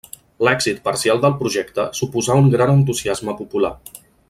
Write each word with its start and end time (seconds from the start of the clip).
L'èxit 0.45 0.79
parcial 0.87 1.21
del 1.25 1.35
projecte 1.41 1.85
suposà 1.99 2.39
un 2.45 2.51
gran 2.57 2.75
entusiasme 2.79 3.37
popular. 3.45 3.73